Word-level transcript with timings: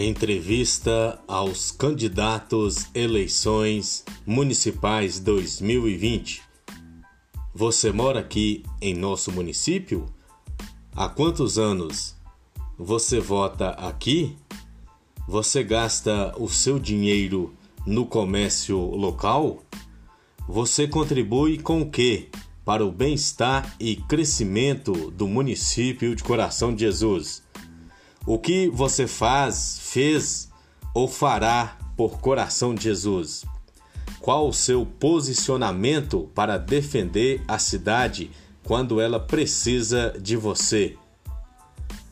Entrevista 0.00 1.18
aos 1.26 1.72
candidatos 1.72 2.86
eleições 2.94 4.04
municipais 4.24 5.18
2020. 5.18 6.40
Você 7.52 7.90
mora 7.90 8.20
aqui 8.20 8.62
em 8.80 8.94
nosso 8.94 9.32
município? 9.32 10.06
Há 10.94 11.08
quantos 11.08 11.58
anos? 11.58 12.14
Você 12.78 13.18
vota 13.18 13.70
aqui? 13.70 14.36
Você 15.26 15.64
gasta 15.64 16.32
o 16.38 16.48
seu 16.48 16.78
dinheiro 16.78 17.52
no 17.84 18.06
comércio 18.06 18.78
local? 18.78 19.64
Você 20.46 20.86
contribui 20.86 21.58
com 21.58 21.82
o 21.82 21.90
que 21.90 22.28
para 22.64 22.86
o 22.86 22.92
bem-estar 22.92 23.74
e 23.80 23.96
crescimento 23.96 25.10
do 25.10 25.26
município 25.26 26.14
de 26.14 26.22
Coração 26.22 26.72
de 26.72 26.82
Jesus? 26.82 27.47
O 28.26 28.38
que 28.38 28.68
você 28.68 29.06
faz, 29.06 29.80
fez 29.82 30.50
ou 30.94 31.08
fará 31.08 31.78
por 31.96 32.20
coração 32.20 32.74
de 32.74 32.84
Jesus? 32.84 33.44
Qual 34.20 34.48
o 34.48 34.52
seu 34.52 34.84
posicionamento 34.84 36.30
para 36.34 36.58
defender 36.58 37.42
a 37.48 37.58
cidade 37.58 38.30
quando 38.62 39.00
ela 39.00 39.18
precisa 39.18 40.14
de 40.20 40.36
você? 40.36 40.96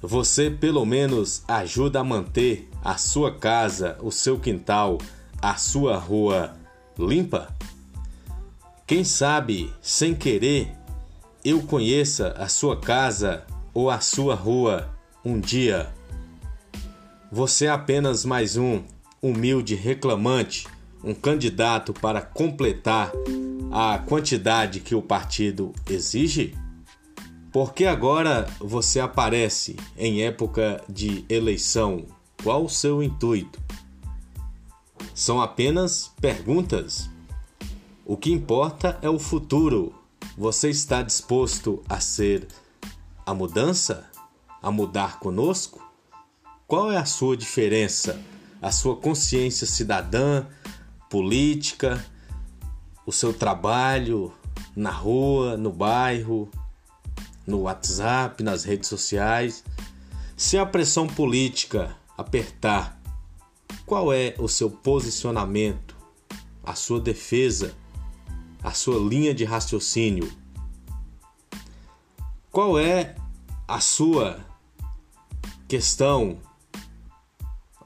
Você 0.00 0.50
pelo 0.50 0.84
menos 0.86 1.42
ajuda 1.48 2.00
a 2.00 2.04
manter 2.04 2.70
a 2.82 2.96
sua 2.96 3.34
casa, 3.34 3.98
o 4.00 4.10
seu 4.10 4.38
quintal, 4.38 4.98
a 5.42 5.56
sua 5.56 5.96
rua 5.98 6.56
limpa? 6.98 7.54
Quem 8.86 9.02
sabe, 9.02 9.72
sem 9.82 10.14
querer, 10.14 10.72
eu 11.44 11.62
conheça 11.62 12.28
a 12.38 12.48
sua 12.48 12.78
casa 12.80 13.44
ou 13.74 13.90
a 13.90 14.00
sua 14.00 14.34
rua 14.34 14.95
um 15.26 15.40
dia. 15.40 15.92
Você 17.32 17.66
é 17.66 17.70
apenas 17.70 18.24
mais 18.24 18.56
um 18.56 18.84
humilde 19.20 19.74
reclamante, 19.74 20.68
um 21.02 21.12
candidato 21.12 21.92
para 21.92 22.22
completar 22.22 23.10
a 23.72 23.98
quantidade 23.98 24.78
que 24.78 24.94
o 24.94 25.02
partido 25.02 25.72
exige? 25.90 26.56
Por 27.50 27.74
que 27.74 27.86
agora 27.86 28.46
você 28.60 29.00
aparece 29.00 29.74
em 29.98 30.22
época 30.22 30.80
de 30.88 31.24
eleição? 31.28 32.06
Qual 32.40 32.64
o 32.64 32.70
seu 32.70 33.02
intuito? 33.02 33.60
São 35.12 35.42
apenas 35.42 36.12
perguntas. 36.20 37.10
O 38.04 38.16
que 38.16 38.30
importa 38.30 38.96
é 39.02 39.10
o 39.10 39.18
futuro. 39.18 39.92
Você 40.38 40.70
está 40.70 41.02
disposto 41.02 41.82
a 41.88 41.98
ser 41.98 42.46
a 43.24 43.34
mudança? 43.34 44.08
A 44.62 44.70
mudar 44.70 45.18
conosco? 45.18 45.84
Qual 46.66 46.90
é 46.90 46.96
a 46.96 47.04
sua 47.04 47.36
diferença? 47.36 48.20
A 48.60 48.72
sua 48.72 48.96
consciência 48.96 49.66
cidadã, 49.66 50.46
política, 51.08 52.04
o 53.04 53.12
seu 53.12 53.32
trabalho 53.32 54.32
na 54.74 54.90
rua, 54.90 55.56
no 55.56 55.72
bairro, 55.72 56.50
no 57.46 57.62
WhatsApp, 57.62 58.42
nas 58.42 58.64
redes 58.64 58.88
sociais. 58.88 59.64
Se 60.36 60.58
a 60.58 60.66
pressão 60.66 61.06
política 61.06 61.96
apertar, 62.18 63.00
qual 63.86 64.12
é 64.12 64.34
o 64.38 64.48
seu 64.48 64.68
posicionamento, 64.68 65.96
a 66.64 66.74
sua 66.74 67.00
defesa, 67.00 67.74
a 68.62 68.72
sua 68.72 68.98
linha 68.98 69.32
de 69.32 69.44
raciocínio? 69.44 70.30
Qual 72.50 72.78
é 72.78 73.14
a 73.66 73.80
sua 73.80 74.38
questão 75.68 76.38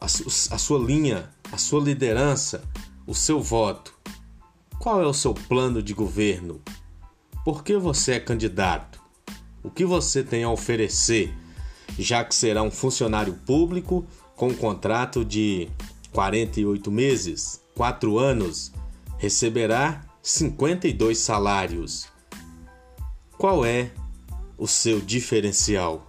a, 0.00 0.06
a 0.06 0.58
sua 0.58 0.78
linha, 0.78 1.30
a 1.50 1.58
sua 1.58 1.80
liderança, 1.80 2.62
o 3.06 3.14
seu 3.14 3.40
voto. 3.40 3.94
Qual 4.78 5.02
é 5.02 5.06
o 5.06 5.12
seu 5.12 5.34
plano 5.34 5.82
de 5.82 5.94
governo? 5.94 6.60
Por 7.44 7.62
que 7.64 7.76
você 7.76 8.12
é 8.12 8.20
candidato? 8.20 9.00
O 9.62 9.70
que 9.70 9.84
você 9.84 10.22
tem 10.22 10.44
a 10.44 10.50
oferecer, 10.50 11.34
já 11.98 12.24
que 12.24 12.34
será 12.34 12.62
um 12.62 12.70
funcionário 12.70 13.34
público 13.34 14.06
com 14.34 14.48
um 14.48 14.54
contrato 14.54 15.24
de 15.24 15.68
48 16.12 16.90
meses, 16.90 17.60
4 17.74 18.18
anos, 18.18 18.72
receberá 19.18 20.04
52 20.22 21.18
salários. 21.18 22.06
Qual 23.38 23.64
é 23.64 23.90
o 24.58 24.66
seu 24.66 25.00
diferencial? 25.00 26.06